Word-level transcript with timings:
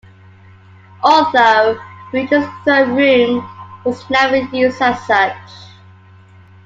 Although 1.03 1.79
built 2.11 2.31
as 2.33 2.43
a 2.43 2.63
throne 2.63 2.95
room, 2.95 3.47
it 3.81 3.89
was 3.89 4.09
never 4.09 4.37
used 4.37 4.81
as 4.81 4.99
such. 5.05 5.37